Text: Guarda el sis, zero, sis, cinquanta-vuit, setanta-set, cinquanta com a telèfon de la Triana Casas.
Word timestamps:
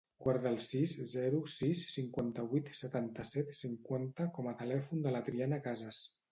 Guarda 0.25 0.51
el 0.51 0.55
sis, 0.61 0.93
zero, 1.11 1.41
sis, 1.57 1.83
cinquanta-vuit, 1.97 2.73
setanta-set, 2.81 3.55
cinquanta 3.61 4.29
com 4.41 4.53
a 4.53 4.57
telèfon 4.65 5.07
de 5.07 5.17
la 5.17 5.25
Triana 5.33 5.65
Casas. 5.71 6.05